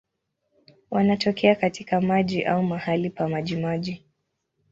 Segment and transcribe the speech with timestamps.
[0.91, 4.05] Wanatokea katika maji au mahali pa majimaji.